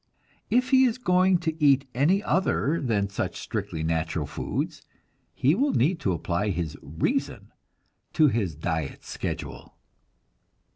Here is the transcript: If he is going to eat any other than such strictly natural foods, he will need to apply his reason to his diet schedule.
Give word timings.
If 0.49 0.71
he 0.71 0.85
is 0.85 0.97
going 0.97 1.37
to 1.41 1.63
eat 1.63 1.87
any 1.93 2.23
other 2.23 2.81
than 2.81 3.07
such 3.07 3.37
strictly 3.39 3.83
natural 3.83 4.25
foods, 4.25 4.81
he 5.35 5.53
will 5.53 5.73
need 5.73 5.99
to 5.99 6.13
apply 6.13 6.49
his 6.49 6.75
reason 6.81 7.51
to 8.13 8.27
his 8.27 8.55
diet 8.55 9.03
schedule. 9.03 9.75